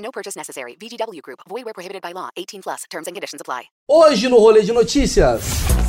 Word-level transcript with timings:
No 0.00 0.10
purchase 0.10 0.34
necessary. 0.36 0.76
VGW 0.80 1.20
Group. 1.22 1.40
Void 1.48 1.64
where 1.64 1.74
prohibited 1.74 2.02
by 2.02 2.12
law. 2.12 2.30
18 2.36 2.62
plus. 2.62 2.84
Terms 2.90 3.06
and 3.06 3.14
conditions 3.14 3.40
apply. 3.40 3.64
Hoje 3.88 4.28
no 4.28 4.38
Rolê 4.38 4.62
de 4.62 4.72
Notícias. 4.72 5.42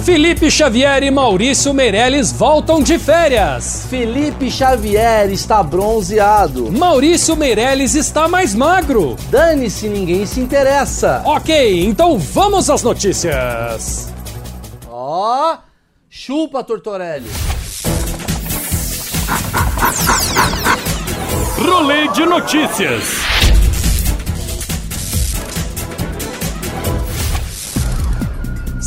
Felipe 0.03 0.49
Xavier 0.49 1.03
e 1.03 1.11
Maurício 1.11 1.73
Meirelles 1.73 2.31
voltam 2.31 2.81
de 2.81 2.97
férias. 2.97 3.85
Felipe 3.89 4.49
Xavier 4.49 5.31
está 5.31 5.61
bronzeado. 5.63 6.71
Maurício 6.71 7.35
Meirelles 7.35 7.95
está 7.95 8.27
mais 8.27 8.55
magro. 8.55 9.15
Dane-se, 9.29 9.87
ninguém 9.87 10.25
se 10.25 10.39
interessa. 10.39 11.21
Ok, 11.25 11.85
então 11.85 12.17
vamos 12.17 12.69
às 12.69 12.81
notícias. 12.81 14.11
Ó, 14.89 15.57
chupa, 16.09 16.63
Tortorelli. 16.63 17.29
Rolê 21.59 22.07
de 22.09 22.25
notícias. 22.25 23.40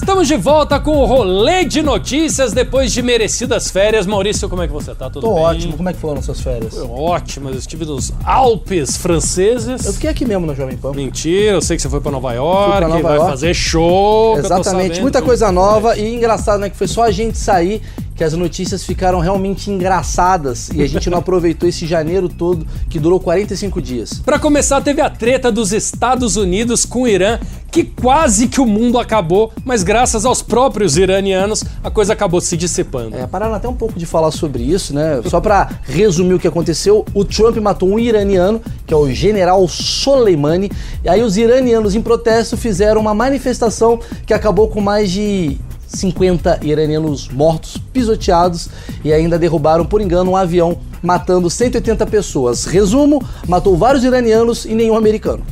Estamos 0.04 0.28
de 0.28 0.36
volta 0.36 0.78
com 0.78 0.98
o 0.98 1.06
rolê 1.06 1.64
de 1.64 1.80
notícias 1.80 2.52
depois 2.52 2.92
de 2.92 3.00
merecidas 3.00 3.70
férias. 3.70 4.04
Maurício, 4.04 4.50
como 4.50 4.60
é 4.60 4.66
que 4.66 4.72
você 4.72 4.94
tá? 4.94 5.08
Tudo 5.08 5.22
Tô 5.22 5.34
bem? 5.34 5.42
ótimo. 5.42 5.76
Como 5.78 5.88
é 5.88 5.94
que 5.94 5.98
foram 5.98 6.20
suas 6.20 6.42
férias? 6.42 6.74
Foi 6.74 6.86
ótimo, 6.86 7.48
eu 7.48 7.54
estive 7.54 7.86
nos 7.86 8.12
Alpes 8.22 8.98
franceses. 8.98 9.86
Eu 9.86 9.94
fiquei 9.94 10.10
aqui 10.10 10.26
mesmo 10.26 10.44
na 10.44 10.52
Jovem 10.52 10.76
Pan. 10.76 10.92
Mentira, 10.92 11.52
eu 11.52 11.62
sei 11.62 11.76
que 11.78 11.82
você 11.82 11.88
foi 11.88 12.02
pra 12.02 12.12
Nova 12.12 12.34
York, 12.34 12.82
Nova 12.82 13.00
vai 13.00 13.16
York. 13.16 13.30
fazer 13.30 13.54
show. 13.54 14.36
Exatamente, 14.36 15.00
muita 15.00 15.22
coisa 15.22 15.50
nova 15.50 15.96
e 15.96 16.14
engraçado, 16.14 16.60
né? 16.60 16.68
Que 16.68 16.76
foi 16.76 16.86
só 16.86 17.04
a 17.04 17.10
gente 17.10 17.38
sair 17.38 17.80
que 18.14 18.22
as 18.22 18.32
notícias 18.34 18.84
ficaram 18.84 19.18
realmente 19.18 19.70
engraçadas 19.70 20.70
e 20.72 20.82
a 20.82 20.86
gente 20.86 21.10
não 21.10 21.18
aproveitou 21.18 21.68
esse 21.68 21.86
janeiro 21.86 22.28
todo 22.28 22.66
que 22.88 23.00
durou 23.00 23.18
45 23.18 23.82
dias. 23.82 24.20
Pra 24.24 24.38
começar, 24.38 24.80
teve 24.80 25.00
a 25.00 25.10
treta 25.10 25.50
dos 25.50 25.72
Estados 25.72 26.36
Unidos 26.36 26.84
com 26.84 27.02
o 27.02 27.08
Irã, 27.08 27.38
que 27.70 27.82
quase 27.82 28.46
que 28.46 28.60
o 28.60 28.66
mundo 28.66 29.00
acabou, 29.00 29.52
mas 29.64 29.82
graças 29.82 30.24
aos 30.24 30.40
próprios 30.40 30.96
iranianos, 30.96 31.64
a 31.82 31.90
coisa 31.90 32.12
acabou 32.12 32.40
se 32.40 32.56
dissipando. 32.56 33.16
É, 33.16 33.26
pararam 33.26 33.54
até 33.54 33.68
um 33.68 33.74
pouco 33.74 33.98
de 33.98 34.06
falar 34.06 34.30
sobre 34.30 34.62
isso, 34.62 34.94
né? 34.94 35.20
Só 35.28 35.40
pra 35.40 35.68
resumir 35.82 36.34
o 36.34 36.38
que 36.38 36.46
aconteceu, 36.46 37.04
o 37.12 37.24
Trump 37.24 37.56
matou 37.56 37.88
um 37.88 37.98
iraniano, 37.98 38.62
que 38.86 38.94
é 38.94 38.96
o 38.96 39.10
general 39.10 39.66
Soleimani, 39.66 40.70
e 41.02 41.08
aí 41.08 41.20
os 41.20 41.36
iranianos 41.36 41.96
em 41.96 42.00
protesto 42.00 42.56
fizeram 42.56 43.00
uma 43.00 43.12
manifestação 43.12 43.98
que 44.24 44.32
acabou 44.32 44.68
com 44.68 44.80
mais 44.80 45.10
de 45.10 45.58
50 45.94 46.60
iranianos 46.62 47.28
mortos, 47.28 47.76
pisoteados 47.92 48.68
e 49.04 49.12
ainda 49.12 49.38
derrubaram 49.38 49.84
por 49.84 50.00
engano 50.00 50.32
um 50.32 50.36
avião, 50.36 50.78
matando 51.02 51.48
180 51.48 52.06
pessoas. 52.06 52.64
Resumo, 52.64 53.22
matou 53.48 53.76
vários 53.76 54.04
iranianos 54.04 54.64
e 54.64 54.74
nenhum 54.74 54.96
americano. 54.96 55.44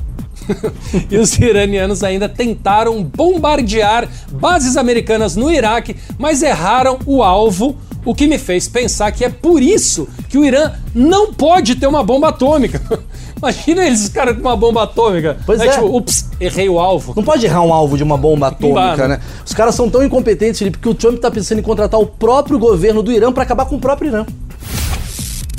E 1.11 1.17
os 1.17 1.39
iranianos 1.39 2.03
ainda 2.03 2.29
tentaram 2.29 3.03
bombardear 3.03 4.09
bases 4.33 4.77
americanas 4.77 5.37
no 5.37 5.51
Iraque, 5.51 5.97
mas 6.19 6.43
erraram 6.43 6.99
o 7.07 7.23
alvo, 7.23 7.77
o 8.05 8.15
que 8.15 8.27
me 8.27 8.39
fez 8.39 8.69
pensar 8.69 9.13
que 9.13 9.25
é 9.25 9.29
por 9.29 9.63
isso 9.63 10.09
que 10.29 10.37
o 10.37 10.45
Irã 10.45 10.73
não 10.95 11.33
pode 11.33 11.77
ter 11.77 11.87
uma 11.87 12.03
bomba 12.03 12.29
atômica. 12.29 12.81
Imagina 13.43 13.85
eles, 13.85 14.09
caras 14.09 14.37
com 14.37 14.43
uma 14.43 14.57
bomba 14.57 14.85
atômica. 14.85 15.37
Pois 15.45 15.61
Aí, 15.61 15.69
é. 15.69 15.73
Tipo, 15.73 15.97
ups, 15.97 16.31
errei 16.39 16.69
o 16.69 16.79
alvo. 16.79 17.13
Não 17.17 17.25
pode 17.25 17.45
errar 17.45 17.63
um 17.63 17.73
alvo 17.73 17.97
de 17.97 18.05
uma 18.05 18.17
bomba 18.17 18.47
atômica, 18.47 18.97
dá, 18.97 19.09
né? 19.09 19.17
né? 19.17 19.23
Os 19.45 19.53
caras 19.53 19.75
são 19.75 19.91
tão 19.91 20.01
incompetentes, 20.05 20.61
Felipe, 20.61 20.79
que 20.79 20.89
o 20.89 20.95
Trump 20.95 21.19
tá 21.19 21.29
pensando 21.29 21.59
em 21.59 21.63
contratar 21.63 21.99
o 21.99 22.07
próprio 22.07 22.57
governo 22.57 23.03
do 23.03 23.11
Irã 23.11 23.33
pra 23.33 23.43
acabar 23.43 23.65
com 23.65 23.75
o 23.75 23.81
próprio 23.81 24.11
Irã. 24.11 24.27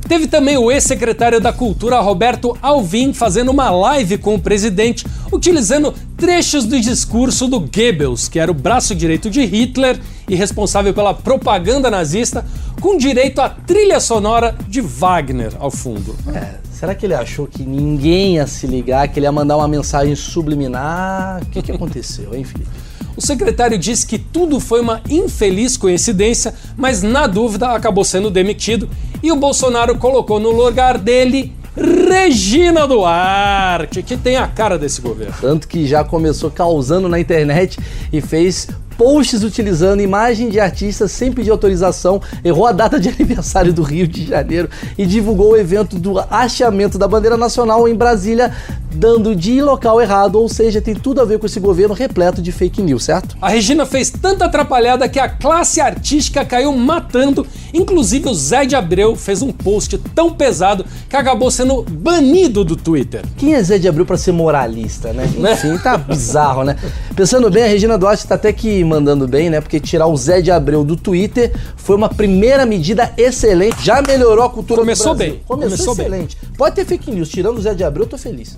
Teve 0.08 0.28
também 0.28 0.58
o 0.58 0.72
ex-secretário 0.72 1.42
da 1.42 1.52
Cultura, 1.52 2.00
Roberto 2.00 2.58
Alvim, 2.62 3.14
fazendo 3.14 3.52
uma 3.52 3.70
live 3.70 4.18
com 4.18 4.36
o 4.36 4.40
presidente, 4.40 5.06
utilizando 5.32 5.94
trechos 6.16 6.66
do 6.66 6.80
discurso 6.80 7.48
do 7.48 7.60
Goebbels, 7.60 8.30
que 8.30 8.40
era 8.40 8.52
o 8.52 8.54
braço 8.54 8.94
direito 8.94 9.30
de 9.30 9.44
Hitler 9.44 10.00
e 10.30 10.36
responsável 10.36 10.94
pela 10.94 11.14
propaganda 11.14 11.90
nazista, 11.90 12.46
com 12.80 12.98
direito 12.98 13.40
à 13.40 13.50
trilha 13.50 14.00
sonora 14.00 14.56
de 14.68 14.82
Wagner 14.82 15.54
ao 15.58 15.72
fundo. 15.72 16.16
É, 16.34 16.62
será 16.84 16.94
que 16.94 17.06
ele 17.06 17.14
achou 17.14 17.48
que 17.48 17.64
ninguém 17.64 18.36
ia 18.36 18.46
se 18.46 18.68
ligar, 18.68 19.08
que 19.08 19.18
ele 19.18 19.26
ia 19.26 19.32
mandar 19.32 19.56
uma 19.56 19.70
mensagem 19.70 20.14
subliminar? 20.16 21.42
O 21.42 21.46
que, 21.46 21.62
que 21.62 21.72
aconteceu, 21.72 22.36
hein, 22.36 22.44
Felipe? 22.44 22.70
O 23.16 23.26
secretário 23.26 23.78
disse 23.78 24.06
que 24.06 24.20
tudo 24.20 24.60
foi 24.60 24.82
uma 24.82 25.00
infeliz 25.10 25.78
coincidência, 25.78 26.54
mas 26.76 27.02
na 27.02 27.26
dúvida 27.26 27.70
acabou 27.70 28.04
sendo 28.04 28.30
demitido 28.30 28.90
e 29.24 29.32
o 29.32 29.36
Bolsonaro 29.38 29.98
colocou 29.98 30.42
no 30.42 30.52
lugar 30.52 30.98
dele 30.98 31.56
Regina 31.74 32.86
Duarte, 32.86 34.04
que 34.04 34.18
tem 34.18 34.36
a 34.36 34.46
cara 34.46 34.78
desse 34.78 35.00
governo. 35.00 35.34
Tanto 35.40 35.70
que 35.70 35.88
já 35.88 36.04
começou 36.04 36.52
causando 36.52 37.08
na 37.08 37.18
internet 37.18 37.80
e 38.12 38.20
fez 38.20 38.68
posts 38.98 39.44
utilizando 39.44 40.02
imagem 40.02 40.50
de 40.50 40.59
artistas 40.59 41.12
sem 41.12 41.31
pedir 41.31 41.52
autorização, 41.52 42.22
errou 42.44 42.66
a 42.66 42.72
data 42.72 43.00
de 43.00 43.09
aniversário 43.14 43.74
do 43.74 43.84
Rio 43.84 44.08
de 44.08 44.26
Janeiro 44.26 44.70
e 44.98 45.06
divulgou 45.06 45.52
o 45.52 45.58
evento 45.58 45.98
do 45.98 46.20
hasteamento 46.20 46.98
da 46.98 47.08
bandeira 47.08 47.38
nacional 47.38 47.88
em 47.88 47.96
Brasília, 47.96 48.53
dando 48.92 49.36
de 49.36 49.62
local 49.62 50.02
errado, 50.02 50.36
ou 50.36 50.48
seja, 50.48 50.82
tem 50.82 50.94
tudo 50.94 51.22
a 51.22 51.26
ver 51.26 51.40
com 51.40 51.46
esse 51.46 51.59
governo 51.59 51.94
repleto 51.94 52.42
de 52.42 52.52
fake 52.52 52.82
news, 52.82 53.03
certo? 53.03 53.36
A 53.42 53.50
Regina 53.50 53.86
fez 53.86 54.09
tanta 54.09 54.46
atrapalhada 54.46 55.09
que 55.09 55.20
a 55.20 55.28
classe 55.28 55.82
artística 55.82 56.46
caiu 56.46 56.72
matando. 56.74 57.46
Inclusive 57.74 58.30
o 58.30 58.34
Zé 58.34 58.66
de 58.66 58.76
Abreu 58.76 59.16
fez 59.16 59.42
um 59.42 59.52
post 59.52 59.98
tão 60.14 60.32
pesado 60.32 60.86
que 61.09 61.16
acabou 61.16 61.50
sendo 61.50 61.84
banido 61.84 62.64
do 62.64 62.76
Twitter. 62.76 63.24
Quem 63.38 63.56
é 63.56 63.64
Zé 63.64 63.78
de 63.78 63.88
Abril 63.88 64.06
pra 64.06 64.18
ser 64.18 64.32
moralista, 64.32 65.12
né? 65.12 65.26
Enfim, 65.53 65.78
tá 65.78 65.98
bizarro, 65.98 66.64
né? 66.64 66.76
Pensando 67.16 67.50
bem, 67.50 67.64
a 67.64 67.68
Regina 67.68 67.98
Duarte 67.98 68.28
tá 68.28 68.36
até 68.36 68.53
que 68.53 68.83
mandando 68.84 69.28
bem, 69.28 69.50
né? 69.50 69.62
Porque 69.62 69.80
tirar 69.80 70.08
o 70.08 70.16
Zé 70.18 70.42
de 70.42 70.52
Abreu 70.52 70.84
do 70.84 70.96
Twitter 70.96 71.52
foi 71.76 71.96
uma 71.96 72.10
primeira 72.10 72.66
medida 72.66 73.12
excelente. 73.18 73.84
Já 73.84 74.02
melhorou 74.02 74.46
a 74.46 74.50
cultura 74.50 74.82
Começou 74.82 75.14
do 75.14 75.18
Brasil. 75.18 75.34
bem, 75.36 75.44
Começou, 75.46 75.70
começou 75.78 75.96
bem. 75.96 76.06
excelente. 76.06 76.38
Pode 76.58 76.76
ter 76.76 76.86
fake 76.86 77.12
news. 77.12 77.30
Tirando 77.30 77.58
o 77.58 77.62
Zé 77.62 77.74
de 77.74 77.84
Abreu, 77.84 78.04
eu 78.06 78.10
tô 78.10 78.18
feliz. 78.18 78.58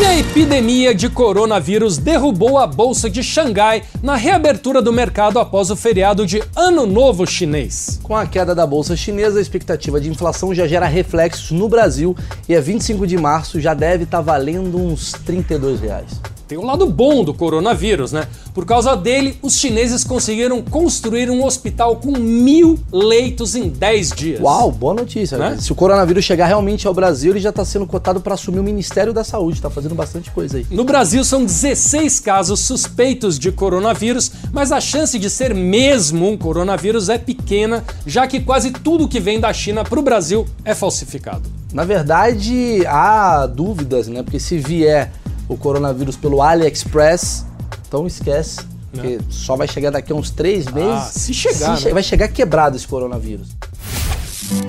E 0.00 0.04
a 0.04 0.18
epidemia 0.18 0.94
de 0.94 1.08
coronavírus 1.08 1.98
derrubou 1.98 2.56
a 2.58 2.66
bolsa 2.66 3.10
de 3.10 3.22
Xangai 3.22 3.82
na 4.02 4.16
reabertura 4.16 4.80
do 4.80 4.92
mercado 4.92 5.38
após 5.38 5.70
o 5.70 5.76
feriado 5.76 6.26
de 6.26 6.42
Ano 6.56 6.86
Novo 6.86 7.26
Chinês. 7.26 8.00
Com 8.02 8.16
a 8.16 8.26
queda 8.26 8.54
da 8.54 8.66
bolsa 8.66 8.96
chinesa, 8.96 9.38
a 9.38 9.42
expectativa 9.42 10.00
de 10.00 10.08
inflação 10.08 10.54
já 10.54 10.66
gera 10.66 10.86
reflexos 10.86 11.50
no 11.50 11.68
Brasil 11.68 12.16
e 12.48 12.54
a 12.56 12.60
25 12.60 13.06
de 13.06 13.18
março 13.18 13.60
já 13.60 13.74
deve 13.74 14.04
estar 14.04 14.20
valendo 14.20 14.78
uns 14.78 15.12
32 15.12 15.80
reais. 15.80 16.08
Tem 16.52 16.58
o 16.58 16.66
lado 16.66 16.84
bom 16.84 17.24
do 17.24 17.32
coronavírus, 17.32 18.12
né? 18.12 18.28
Por 18.52 18.66
causa 18.66 18.94
dele, 18.94 19.38
os 19.40 19.54
chineses 19.54 20.04
conseguiram 20.04 20.60
construir 20.60 21.30
um 21.30 21.42
hospital 21.46 21.96
com 21.96 22.10
mil 22.10 22.78
leitos 22.92 23.54
em 23.54 23.70
10 23.70 24.10
dias. 24.10 24.40
Uau, 24.42 24.70
boa 24.70 24.92
notícia. 24.92 25.38
Né? 25.38 25.56
Se 25.58 25.72
o 25.72 25.74
coronavírus 25.74 26.22
chegar 26.22 26.44
realmente 26.44 26.86
ao 26.86 26.92
Brasil, 26.92 27.32
ele 27.32 27.40
já 27.40 27.48
está 27.48 27.64
sendo 27.64 27.86
cotado 27.86 28.20
para 28.20 28.34
assumir 28.34 28.58
o 28.58 28.62
Ministério 28.62 29.14
da 29.14 29.24
Saúde. 29.24 29.56
Está 29.56 29.70
fazendo 29.70 29.94
bastante 29.94 30.30
coisa 30.30 30.58
aí. 30.58 30.66
No 30.70 30.84
Brasil 30.84 31.24
são 31.24 31.42
16 31.42 32.20
casos 32.20 32.60
suspeitos 32.60 33.38
de 33.38 33.50
coronavírus, 33.50 34.30
mas 34.52 34.72
a 34.72 34.78
chance 34.78 35.18
de 35.18 35.30
ser 35.30 35.54
mesmo 35.54 36.28
um 36.28 36.36
coronavírus 36.36 37.08
é 37.08 37.16
pequena, 37.16 37.82
já 38.06 38.26
que 38.26 38.40
quase 38.40 38.72
tudo 38.72 39.08
que 39.08 39.20
vem 39.20 39.40
da 39.40 39.54
China 39.54 39.84
para 39.84 39.98
o 39.98 40.02
Brasil 40.02 40.44
é 40.66 40.74
falsificado. 40.74 41.48
Na 41.72 41.84
verdade, 41.84 42.84
há 42.86 43.46
dúvidas, 43.46 44.06
né? 44.06 44.22
Porque 44.22 44.38
se 44.38 44.58
vier 44.58 45.10
o 45.52 45.56
coronavírus 45.56 46.16
pelo 46.16 46.40
AliExpress, 46.42 47.44
então 47.86 48.06
esquece. 48.06 48.60
Porque 48.90 49.18
só 49.30 49.56
vai 49.56 49.66
chegar 49.66 49.90
daqui 49.90 50.12
a 50.12 50.14
uns 50.14 50.30
três 50.30 50.66
meses. 50.66 51.12
se 51.14 51.32
chegar, 51.32 51.78
che- 51.78 51.86
né? 51.86 51.94
Vai 51.94 52.02
chegar 52.02 52.28
quebrado 52.28 52.76
esse 52.76 52.86
coronavírus. 52.86 53.48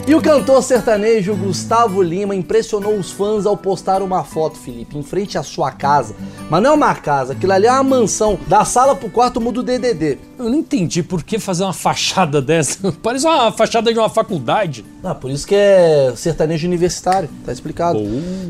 E 0.08 0.14
o 0.14 0.22
cantor 0.22 0.62
sertanejo 0.62 1.36
Gustavo 1.36 2.02
Lima 2.02 2.36
impressionou 2.36 2.96
os 2.96 3.12
fãs 3.12 3.46
ao 3.46 3.56
postar 3.56 4.02
uma 4.02 4.24
foto, 4.24 4.58
Felipe, 4.58 4.98
em 4.98 5.04
frente 5.04 5.38
à 5.38 5.44
sua 5.44 5.72
casa. 5.72 6.14
Mas 6.50 6.62
não 6.62 6.72
é 6.72 6.74
uma 6.74 6.94
casa, 6.94 7.34
aquilo 7.34 7.54
ali 7.54 7.68
é 7.68 7.72
uma 7.72 7.84
mansão. 7.84 8.38
Da 8.48 8.66
sala 8.66 8.96
pro 8.96 9.10
quarto 9.10 9.40
muda 9.40 9.62
o 9.62 9.64
DDD. 9.64 10.18
Eu 10.38 10.50
não 10.50 10.56
entendi 10.56 11.02
por 11.02 11.24
que 11.24 11.40
fazer 11.40 11.64
uma 11.64 11.74
fachada 11.74 12.42
dessa. 12.44 12.92
Parece 13.02 13.26
uma 13.26 13.52
fachada 13.52 13.94
de 13.94 13.98
uma 13.98 14.10
faculdade. 14.10 14.84
Ah, 15.04 15.16
por 15.16 15.32
isso 15.32 15.48
que 15.48 15.56
é 15.56 16.14
sertanejo 16.16 16.68
universitário, 16.68 17.30
tá 17.46 17.52
explicado. 17.52 18.00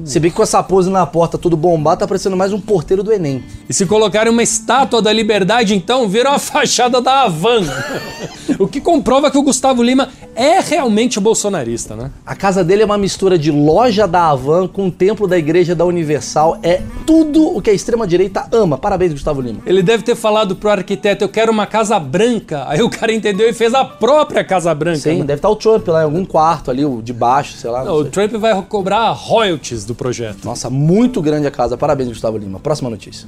Se 0.06 0.20
bem 0.20 0.32
que 0.32 0.38
com 0.38 0.44
essa 0.44 0.62
pose 0.64 0.90
na 0.90 1.06
porta 1.06 1.38
tudo 1.38 1.56
bombado, 1.56 2.00
tá 2.00 2.08
parecendo 2.08 2.36
mais 2.36 2.52
um 2.52 2.60
porteiro 2.60 3.04
do 3.04 3.14
Enem. 3.14 3.44
E 3.70 3.74
se 3.74 3.86
colocarem 3.86 4.32
uma 4.32 4.44
estátua 4.44 5.02
da 5.02 5.14
liberdade, 5.14 5.76
então 5.76 6.10
vira 6.10 6.30
uma 6.30 6.40
fachada 6.40 7.00
da 7.02 7.22
Havan. 7.22 7.64
o 8.60 8.68
que 8.68 8.80
comprova 8.80 9.30
que 9.30 9.38
o 9.38 9.44
Gustavo 9.44 9.82
Lima 9.84 10.10
é 10.36 10.60
realmente 10.60 11.20
bolsonarista, 11.20 11.96
né? 11.96 12.12
A 12.26 12.36
casa 12.36 12.64
dele 12.64 12.82
é 12.82 12.86
uma 12.86 12.98
mistura 12.98 13.38
de 13.38 13.52
loja 13.52 14.08
da 14.08 14.24
Havan 14.24 14.68
com 14.68 14.88
o 14.88 14.92
templo 14.92 15.28
da 15.28 15.38
igreja 15.38 15.76
da 15.76 15.86
Universal. 15.86 16.58
É 16.64 16.82
tudo 17.06 17.56
o 17.56 17.62
que 17.62 17.70
a 17.70 17.74
extrema-direita 17.74 18.48
ama. 18.52 18.78
Parabéns, 18.78 19.14
Gustavo 19.14 19.42
Lima. 19.42 19.60
Ele 19.66 19.82
deve 19.82 20.04
ter 20.04 20.16
falado 20.16 20.56
pro 20.56 20.70
arquiteto: 20.70 21.24
Eu 21.24 21.30
quero 21.30 21.52
uma 21.52 21.66
casa 21.66 22.00
branca. 22.00 22.66
Aí 22.68 22.82
o 22.82 22.90
cara 22.90 23.14
entendeu 23.14 23.50
e 23.50 23.54
fez 23.54 23.74
a 23.74 23.86
própria 23.86 24.44
casa 24.44 24.74
branca. 24.74 25.00
Sim, 25.00 25.20
né? 25.20 25.26
deve 25.26 25.40
estar 25.40 25.50
o 25.50 25.56
Trump 25.56 25.88
lá 25.88 26.02
em 26.02 26.06
algum 26.06 26.26
quarto 26.26 26.72
ali, 26.72 26.86
o 26.86 27.02
de 27.02 27.14
baixo, 27.14 27.58
sei 27.58 27.70
lá. 27.70 27.84
não 27.84 27.94
Não, 27.94 27.96
o. 28.02 28.06
Trump 28.06 28.34
vai 28.34 28.60
cobrar 28.64 29.12
royalties 29.12 29.86
do 29.86 29.96
projeto. 29.96 30.46
Nossa, 30.46 30.70
muito 30.70 31.22
grande 31.22 31.48
a 31.48 31.52
casa. 31.52 31.78
Parabéns, 31.78 32.10
Gustavo 32.10 32.38
Lima. 32.38 32.60
Próxima 32.60 32.90
notícia. 32.90 33.28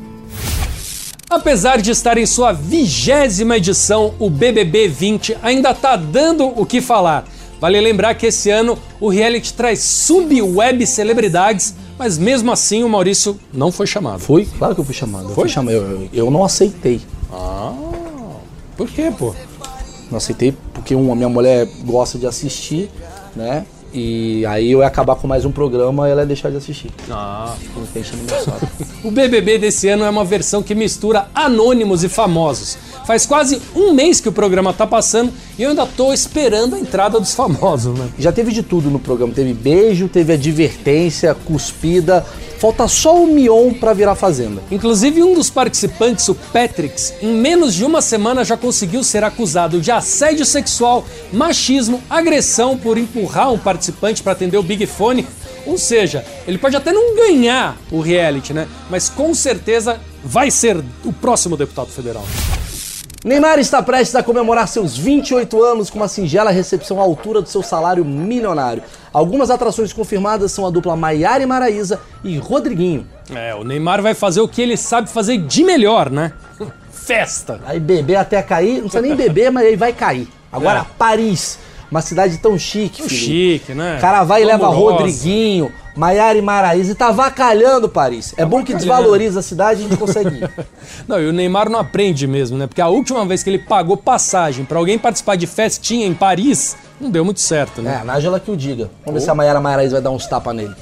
Apesar 1.30 1.82
de 1.82 1.92
estar 1.92 2.18
em 2.18 2.26
sua 2.26 2.54
vigésima 2.54 3.58
edição, 3.58 4.14
o 4.20 4.30
BBB 4.30 4.88
20 4.88 5.38
ainda 5.42 5.74
tá 5.74 5.96
dando 5.96 6.46
o 6.48 6.66
que 6.66 6.82
falar. 6.82 7.26
Vale 7.60 7.80
lembrar 7.82 8.14
que 8.16 8.28
esse 8.28 8.50
ano 8.50 8.78
o 9.00 9.10
reality 9.10 9.54
traz 9.54 9.80
sub-web 9.80 10.86
celebridades, 10.86 11.74
mas 11.98 12.18
mesmo 12.18 12.52
assim 12.52 12.84
o 12.84 12.90
Maurício 12.90 13.40
não 13.52 13.72
foi 13.72 13.88
chamado. 13.88 14.20
Fui? 14.20 14.46
Claro 14.58 14.76
que 14.76 14.82
eu 14.82 14.86
fui 14.86 14.94
chamado. 14.94 15.30
Eu, 15.30 15.30
Foi? 15.30 15.46
fui 15.46 15.50
chamado. 15.50 15.74
Eu, 15.74 15.84
eu- 16.02 16.10
eu 16.14 16.32
não 16.32 16.44
aceitei. 16.44 17.02
Por 18.78 18.88
quê, 18.90 19.12
pô? 19.18 19.34
Não 20.12 20.18
aceitei 20.18 20.54
porque 20.74 20.94
uma, 20.94 21.16
minha 21.16 21.30
mulher 21.30 21.66
gosta 21.86 22.20
de 22.20 22.28
assistir, 22.28 22.92
né? 23.36 23.66
E 23.98 24.46
aí 24.46 24.74
eu 24.74 24.82
ia 24.82 24.88
acabar 24.88 25.16
com 25.16 25.26
mais 25.26 25.46
um 25.46 25.52
programa 25.54 26.06
e 26.06 26.12
ela 26.12 26.22
ia 26.24 26.28
deixar 26.28 26.50
de 26.52 26.58
assistir. 26.58 26.92
Ah. 27.10 27.56
Não 28.30 28.44
saco. 28.44 28.68
O 29.06 29.10
BBB 29.10 29.58
desse 29.58 29.88
ano 29.88 30.04
é 30.04 30.10
uma 30.10 30.26
versão 30.26 30.62
que 30.62 30.76
mistura 30.76 31.28
anônimos 31.34 32.04
e 32.04 32.10
famosos. 32.10 32.78
Faz 33.06 33.26
quase 33.26 33.62
um 33.76 33.94
mês 33.94 34.20
que 34.20 34.28
o 34.28 34.32
programa 34.32 34.74
tá 34.74 34.88
passando 34.88 35.32
e 35.58 35.64
eu 35.64 35.70
ainda 35.70 35.86
tô 35.86 36.12
esperando 36.12 36.76
a 36.76 36.80
entrada 36.80 37.20
dos 37.20 37.36
famosos, 37.36 37.98
né? 37.98 38.10
Já 38.18 38.32
teve 38.32 38.52
de 38.52 38.64
tudo 38.64 38.90
no 38.90 38.98
programa. 38.98 39.32
Teve 39.32 39.54
beijo, 39.54 40.08
teve 40.08 40.34
advertência, 40.34 41.36
cuspida. 41.36 42.26
Falta 42.60 42.88
só 42.88 43.22
o 43.22 43.28
Mion 43.28 43.74
pra 43.74 43.94
virar 43.94 44.16
fazenda. 44.16 44.64
Inclusive, 44.72 45.22
um 45.22 45.36
dos 45.36 45.52
participantes, 45.52 46.28
o 46.30 46.34
Patrix, 46.34 47.14
em 47.22 47.34
menos 47.34 47.76
de 47.76 47.86
uma 47.86 48.02
semana 48.02 48.44
já 48.44 48.58
conseguiu 48.58 49.04
ser 49.04 49.24
acusado 49.24 49.80
de 49.80 49.92
assédio 49.92 50.46
sexual, 50.46 51.06
machismo, 51.32 52.02
agressão 52.10 52.76
por 52.76 52.98
empurrar 52.98 53.52
um 53.52 53.60
participante 53.60 54.24
para 54.24 54.32
atender 54.32 54.58
o 54.58 54.64
Big 54.64 54.86
Fone. 54.88 55.28
Ou 55.68 55.78
seja, 55.78 56.26
ele 56.48 56.58
pode 56.58 56.76
até 56.76 56.92
não 56.92 57.16
ganhar 57.16 57.78
o 57.92 58.00
reality, 58.00 58.54
né? 58.54 58.68
Mas 58.90 59.10
com 59.10 59.34
certeza 59.34 60.00
vai 60.24 60.50
ser 60.50 60.84
o 61.04 61.14
próximo 61.14 61.56
deputado 61.56 61.90
federal. 61.90 62.26
Neymar 63.26 63.58
está 63.58 63.82
prestes 63.82 64.16
a 64.16 64.22
comemorar 64.22 64.68
seus 64.68 64.96
28 64.96 65.64
anos 65.64 65.90
com 65.90 65.98
uma 65.98 66.08
singela 66.08 66.52
recepção 66.52 67.00
à 67.00 67.04
altura 67.04 67.42
do 67.42 67.50
seu 67.50 67.64
salário 67.64 68.06
milionário. 68.06 68.84
Algumas 69.12 69.50
atrações 69.50 69.92
confirmadas 69.92 70.52
são 70.52 70.64
a 70.64 70.70
dupla 70.70 70.96
Maiara 70.96 71.42
e 71.42 71.46
Maraísa 71.48 72.00
e 72.24 72.38
Rodriguinho. 72.38 73.08
É, 73.34 73.56
o 73.56 73.64
Neymar 73.64 74.00
vai 74.04 74.14
fazer 74.14 74.42
o 74.42 74.48
que 74.48 74.62
ele 74.62 74.78
sabe 74.78 75.10
fazer 75.10 75.40
de 75.40 75.64
melhor, 75.64 76.12
né? 76.12 76.34
Festa. 76.92 77.60
Aí 77.66 77.80
beber 77.80 78.18
até 78.18 78.40
cair, 78.44 78.76
não 78.76 78.82
precisa 78.82 79.02
nem 79.02 79.16
beber, 79.16 79.50
mas 79.52 79.66
aí 79.66 79.76
vai 79.76 79.92
cair. 79.92 80.28
Agora, 80.52 80.82
É. 80.82 80.86
Paris, 80.96 81.58
uma 81.92 82.02
cidade 82.02 82.38
tão 82.38 82.58
chique, 82.58 83.04
filho. 83.04 83.10
chique, 83.10 83.74
né? 83.74 83.98
O 83.98 84.02
cara 84.02 84.24
vai 84.24 84.42
e 84.42 84.46
leva. 84.46 84.68
Rodriguinho, 84.68 85.72
Maiara 85.96 86.38
e 86.38 86.42
Maraísa 86.42 86.92
e 86.92 86.96
tá 86.96 87.12
vacalhando 87.12 87.88
Paris. 87.88 88.34
É 88.38 88.46
bom 88.46 88.64
que 88.64 88.74
desvaloriza 88.74 89.40
a 89.40 89.44
cidade 89.44 89.82
e 89.82 89.86
a 89.86 89.88
gente 89.90 89.98
consegue 89.98 90.36
ir. 90.36 90.50
Não, 91.08 91.22
e 91.22 91.28
o 91.28 91.34
Neymar 91.34 91.70
não 91.70 91.80
aprende 91.80 92.28
mesmo, 92.28 92.58
né? 92.58 92.68
Porque 92.68 92.82
a 92.82 92.88
última 92.88 93.26
vez 93.26 93.44
que 93.44 93.50
ele 93.50 93.60
pagou 93.60 93.96
passagem 93.96 94.66
pra 94.66 94.78
alguém 94.78 94.98
participar 95.00 95.36
de 95.36 95.48
festinha 95.48 96.06
em 96.06 96.14
Paris, 96.14 96.76
não 97.00 97.10
deu 97.10 97.24
muito 97.24 97.40
certo, 97.40 97.80
É, 97.82 97.84
né? 97.84 98.00
a 98.02 98.04
Nájila 98.04 98.40
que 98.40 98.50
o 98.52 98.58
diga. 98.58 98.90
Vamos 99.06 99.20
ver 99.22 99.26
se 99.26 99.30
a 99.32 99.36
Maiara 99.36 99.60
Maraísa 99.62 99.94
vai 99.94 100.02
dar 100.02 100.12
uns 100.12 100.26
tapas 100.28 100.56
nele. 100.56 100.74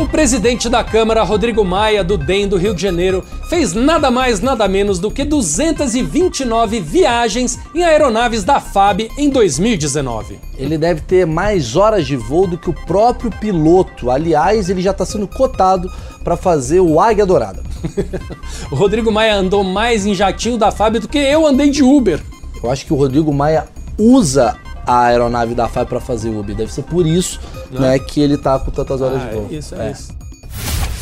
O 0.00 0.08
presidente 0.08 0.70
da 0.70 0.82
Câmara, 0.82 1.22
Rodrigo 1.22 1.62
Maia, 1.62 2.02
do 2.02 2.16
DEM 2.16 2.48
do 2.48 2.56
Rio 2.56 2.74
de 2.74 2.80
Janeiro, 2.80 3.22
fez 3.50 3.74
nada 3.74 4.10
mais, 4.10 4.40
nada 4.40 4.66
menos 4.66 4.98
do 4.98 5.10
que 5.10 5.26
229 5.26 6.80
viagens 6.80 7.58
em 7.74 7.84
aeronaves 7.84 8.42
da 8.42 8.58
FAB 8.58 9.10
em 9.18 9.28
2019. 9.28 10.40
Ele 10.56 10.78
deve 10.78 11.02
ter 11.02 11.26
mais 11.26 11.76
horas 11.76 12.06
de 12.06 12.16
voo 12.16 12.46
do 12.46 12.56
que 12.56 12.70
o 12.70 12.86
próprio 12.86 13.30
piloto. 13.30 14.10
Aliás, 14.10 14.70
ele 14.70 14.80
já 14.80 14.92
está 14.92 15.04
sendo 15.04 15.28
cotado 15.28 15.92
para 16.24 16.34
fazer 16.34 16.80
o 16.80 16.98
Águia 16.98 17.26
Dourada. 17.26 17.62
O 18.72 18.76
Rodrigo 18.76 19.12
Maia 19.12 19.34
andou 19.34 19.62
mais 19.62 20.06
em 20.06 20.14
jatinho 20.14 20.56
da 20.56 20.70
FAB 20.70 20.98
do 20.98 21.08
que 21.08 21.18
eu 21.18 21.46
andei 21.46 21.68
de 21.68 21.82
Uber. 21.82 22.22
Eu 22.62 22.70
acho 22.70 22.86
que 22.86 22.92
o 22.92 22.96
Rodrigo 22.96 23.32
Maia 23.34 23.66
usa 23.98 24.56
a 24.86 25.04
aeronave 25.04 25.54
da 25.54 25.68
FAB 25.68 25.88
para 25.88 26.00
fazer 26.00 26.30
Uber. 26.30 26.54
Deve 26.54 26.72
ser 26.72 26.82
por 26.82 27.06
isso 27.06 27.40
né, 27.70 27.98
que 27.98 28.20
ele 28.20 28.36
tá 28.36 28.58
com 28.58 28.70
tantas 28.70 29.00
horas 29.00 29.22
de 29.22 29.28
voo. 29.34 29.48
isso, 29.50 29.74
é, 29.74 29.90
isso. 29.90 30.20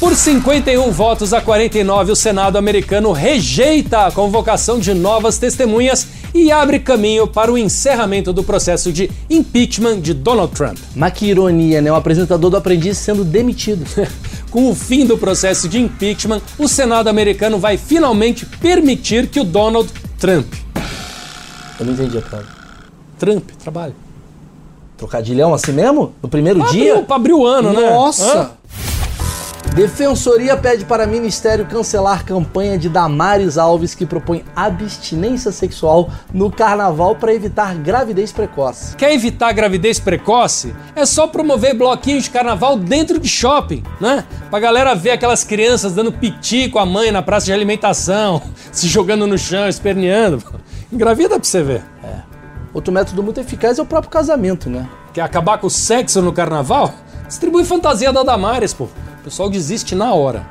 Por 0.00 0.14
51 0.14 0.92
votos 0.92 1.32
a 1.32 1.40
49, 1.40 2.12
o 2.12 2.16
Senado 2.16 2.56
americano 2.56 3.10
rejeita 3.10 4.06
a 4.06 4.12
convocação 4.12 4.78
de 4.78 4.94
novas 4.94 5.38
testemunhas 5.38 6.06
e 6.32 6.52
abre 6.52 6.78
caminho 6.78 7.26
para 7.26 7.52
o 7.52 7.58
encerramento 7.58 8.32
do 8.32 8.44
processo 8.44 8.92
de 8.92 9.10
impeachment 9.28 10.00
de 10.00 10.14
Donald 10.14 10.54
Trump. 10.54 10.78
Mas 10.94 11.12
que 11.14 11.26
ironia, 11.26 11.80
né? 11.80 11.90
O 11.90 11.96
apresentador 11.96 12.48
do 12.48 12.56
Aprendiz 12.56 12.96
sendo 12.96 13.24
demitido. 13.24 13.84
Com 14.50 14.70
o 14.70 14.74
fim 14.74 15.04
do 15.04 15.18
processo 15.18 15.68
de 15.68 15.80
impeachment, 15.80 16.40
o 16.56 16.68
Senado 16.68 17.08
americano 17.08 17.58
vai 17.58 17.76
finalmente 17.76 18.46
permitir 18.46 19.26
que 19.26 19.40
o 19.40 19.44
Donald 19.44 19.90
Trump. 20.18 20.46
Eu 21.80 21.86
não 21.86 21.92
entendi 21.92 22.18
a 22.18 22.22
frase. 22.22 22.57
Trump, 23.18 23.50
trabalhe. 23.62 23.94
Trocadilhão 24.96 25.54
assim 25.54 25.72
mesmo? 25.72 26.12
No 26.22 26.28
primeiro 26.28 26.62
dia? 26.70 26.98
Abriu, 26.98 27.14
abriu 27.14 27.38
o 27.40 27.46
ano, 27.46 27.72
né? 27.72 27.90
Nossa! 27.90 28.58
Defensoria 29.74 30.56
pede 30.56 30.84
para 30.84 31.06
Ministério 31.06 31.64
cancelar 31.64 32.24
campanha 32.24 32.76
de 32.76 32.88
Damares 32.88 33.56
Alves 33.56 33.94
que 33.94 34.04
propõe 34.04 34.44
abstinência 34.56 35.52
sexual 35.52 36.10
no 36.34 36.50
carnaval 36.50 37.14
para 37.14 37.32
evitar 37.32 37.76
gravidez 37.76 38.32
precoce. 38.32 38.96
Quer 38.96 39.12
evitar 39.12 39.52
gravidez 39.52 40.00
precoce? 40.00 40.74
É 40.96 41.06
só 41.06 41.28
promover 41.28 41.74
bloquinhos 41.74 42.24
de 42.24 42.30
carnaval 42.30 42.76
dentro 42.76 43.20
de 43.20 43.28
shopping, 43.28 43.84
né? 44.00 44.24
Pra 44.50 44.58
galera 44.58 44.96
ver 44.96 45.10
aquelas 45.10 45.44
crianças 45.44 45.94
dando 45.94 46.10
piti 46.10 46.68
com 46.68 46.80
a 46.80 46.86
mãe 46.86 47.12
na 47.12 47.22
praça 47.22 47.46
de 47.46 47.52
alimentação, 47.52 48.42
se 48.72 48.88
jogando 48.88 49.28
no 49.28 49.38
chão, 49.38 49.68
esperneando. 49.68 50.42
Engravida 50.92 51.38
pra 51.38 51.44
você 51.44 51.62
ver. 51.62 51.84
Outro 52.78 52.94
método 52.94 53.24
muito 53.24 53.40
eficaz 53.40 53.76
é 53.76 53.82
o 53.82 53.84
próprio 53.84 54.08
casamento, 54.08 54.70
né? 54.70 54.88
Quer 55.12 55.22
acabar 55.22 55.58
com 55.58 55.66
o 55.66 55.70
sexo 55.70 56.22
no 56.22 56.32
carnaval? 56.32 56.94
Distribui 57.26 57.64
fantasia 57.64 58.12
da 58.12 58.22
Damares, 58.22 58.72
pô. 58.72 58.84
O 58.84 59.24
pessoal 59.24 59.50
desiste 59.50 59.96
na 59.96 60.14
hora. 60.14 60.46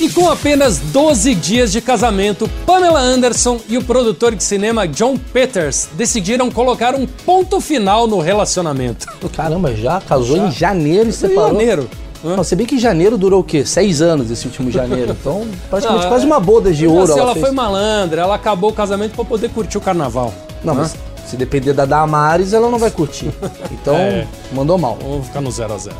E 0.00 0.10
com 0.10 0.28
apenas 0.28 0.78
12 0.78 1.36
dias 1.36 1.70
de 1.70 1.80
casamento, 1.80 2.50
Pamela 2.66 2.98
Anderson 2.98 3.60
e 3.68 3.78
o 3.78 3.84
produtor 3.84 4.34
de 4.34 4.42
cinema 4.42 4.88
John 4.88 5.16
Peters 5.16 5.88
decidiram 5.92 6.50
colocar 6.50 6.96
um 6.96 7.06
ponto 7.06 7.60
final 7.60 8.08
no 8.08 8.18
relacionamento. 8.18 9.06
Caramba, 9.36 9.76
já 9.76 10.00
casou 10.00 10.36
Já. 10.36 10.46
em 10.46 10.50
janeiro 10.50 11.10
e 11.10 11.12
separou. 11.12 11.52
Janeiro. 11.52 11.88
Hã? 12.24 12.34
Não, 12.34 12.42
se 12.42 12.56
bem 12.56 12.66
que 12.66 12.76
janeiro 12.76 13.16
durou 13.16 13.38
o 13.42 13.44
quê? 13.44 13.64
Seis 13.64 14.02
anos 14.02 14.32
esse 14.32 14.46
último 14.46 14.68
janeiro. 14.68 15.14
Então, 15.20 15.46
praticamente 15.70 16.02
Não, 16.02 16.10
quase 16.10 16.24
é- 16.24 16.26
uma 16.26 16.40
boda 16.40 16.72
de 16.72 16.88
Mas 16.88 16.92
ouro. 16.96 17.12
assim, 17.12 17.20
ela 17.20 17.30
ela 17.30 17.40
foi 17.40 17.50
malandra, 17.52 18.22
ela 18.22 18.34
acabou 18.34 18.70
o 18.70 18.72
casamento 18.72 19.14
pra 19.14 19.24
poder 19.24 19.48
curtir 19.50 19.78
o 19.78 19.80
carnaval. 19.80 20.34
Não, 20.64 20.74
Hã? 20.74 20.76
mas 20.78 20.96
se 21.28 21.36
depender 21.36 21.72
da 21.74 21.84
Damares, 21.84 22.52
ela 22.52 22.70
não 22.70 22.78
vai 22.78 22.90
curtir. 22.90 23.30
Então, 23.70 23.94
É. 23.96 24.26
mandou 24.52 24.76
mal. 24.78 24.98
Vamos 25.02 25.26
ficar 25.26 25.40
no 25.40 25.50
0 25.50 25.72
a 25.74 25.78
0 25.78 25.96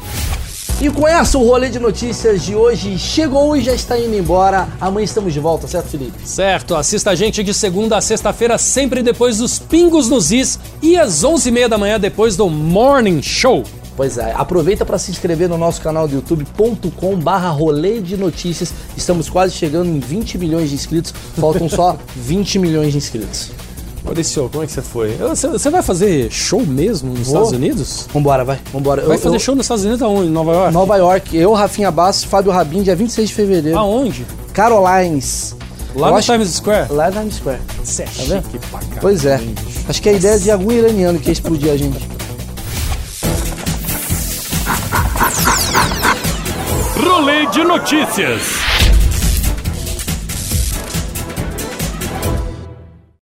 E 0.81 0.89
com 0.91 1.07
essa, 1.09 1.37
o 1.39 1.47
rolê 1.47 1.69
de 1.69 1.79
notícias 1.79 2.43
de 2.45 2.55
hoje 2.55 2.97
chegou 2.99 3.57
e 3.57 3.61
já 3.63 3.73
está 3.75 3.99
indo 3.99 4.15
embora. 4.17 4.69
Amanhã 4.81 5.05
estamos 5.05 5.33
de 5.33 5.41
volta, 5.41 5.67
certo, 5.67 5.89
Felipe? 5.89 6.13
Certo, 6.25 6.75
assista 6.77 7.11
a 7.11 7.15
gente 7.15 7.43
de 7.43 7.53
segunda 7.53 7.97
a 7.97 8.01
sexta-feira, 8.01 8.57
sempre 8.59 9.03
depois 9.03 9.39
dos 9.39 9.59
Pingos 9.59 10.09
nos 10.09 10.31
Is 10.33 10.59
e 10.81 10.97
às 10.97 11.25
11h30 11.25 11.69
da 11.69 11.77
manhã 11.79 11.99
depois 11.99 12.37
do 12.37 12.49
Morning 12.49 13.21
Show. 13.23 13.65
Pois 13.97 14.17
é, 14.17 14.33
aproveita 14.37 14.85
para 14.87 14.97
se 14.97 15.11
inscrever 15.11 15.49
no 15.49 15.59
nosso 15.59 15.81
canal 15.81 16.07
do 16.07 16.15
youtube.com 16.15 17.17
barra 17.17 17.51
rolê 17.51 18.01
de 18.01 18.17
notícias. 18.17 18.73
Estamos 18.97 19.29
quase 19.29 19.55
chegando 19.55 19.89
em 19.91 19.99
20 19.99 20.39
milhões 20.39 20.69
de 20.69 20.77
inscritos, 20.77 21.13
faltam 21.37 21.69
só 21.69 21.97
20 22.15 22.61
milhões 22.61 22.93
de 22.93 22.99
inscritos. 22.99 23.51
Maurício, 24.09 24.49
como 24.51 24.65
é 24.65 24.67
que 24.67 24.73
você 24.73 24.81
foi? 24.81 25.11
Você, 25.17 25.69
vai 25.69 25.83
fazer 25.83 26.31
show 26.31 26.65
mesmo 26.65 27.11
nos 27.11 27.27
Vou. 27.29 27.37
Estados 27.43 27.53
Unidos? 27.53 28.07
Vambora, 28.13 28.43
vai. 28.43 28.59
Vambora. 28.73 29.03
Vai 29.03 29.17
Eu- 29.17 29.21
fazer 29.21 29.37
eu- 29.37 29.41
show 29.41 29.55
nos 29.55 29.67
Estados 29.67 29.85
Unidos 29.85 30.03
aonde? 30.03 30.29
Em 30.29 30.33
Nova 30.33 30.53
York? 30.53 30.73
Nova 30.73 30.97
York. 30.97 31.37
Eu, 31.37 31.53
Rafinha 31.53 31.91
Bastos, 31.91 32.25
Fábio 32.25 32.51
Rabin, 32.51 32.83
dia 32.83 32.97
26 32.97 33.29
de 33.29 33.35
fevereiro. 33.35 33.77
Aonde? 33.79 34.25
Carolines. 34.55 35.55
Lá 35.95 36.09
Eu 36.09 36.13
no 36.13 36.19
acho- 36.19 36.33
Times 36.33 36.49
Square? 36.55 36.91
Lá 36.93 37.11
na 37.11 37.21
Times 37.21 37.35
Square. 37.35 37.61
Você 37.85 38.03
é 38.03 38.07
Tá 38.07 38.23
vendo? 38.29 38.45
Pois 39.01 39.27
é. 39.27 39.41
Acho 39.89 40.01
que 40.01 40.09
é 40.09 40.13
a 40.13 40.15
ideia 40.17 40.39
de 40.39 40.51
algum 40.51 40.73
iraniano 40.73 41.19
que 41.19 41.27
ia 41.29 41.33
explodir 41.33 41.71
a 41.71 41.77
gente. 41.77 42.09
Rolê 47.05 47.47
de 47.47 47.65
notícias. 47.65 48.41